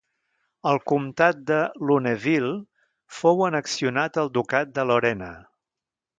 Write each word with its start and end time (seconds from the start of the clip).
El 0.69 0.79
comtat 0.91 1.43
de 1.51 1.57
Lunéville 1.89 2.49
fou 3.19 3.45
annexionat 3.49 4.19
al 4.23 4.35
ducat 4.41 4.75
de 4.81 4.89
Lorena. 4.93 5.31